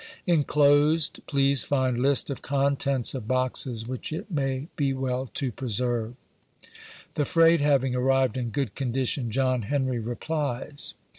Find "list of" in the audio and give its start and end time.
1.95-2.41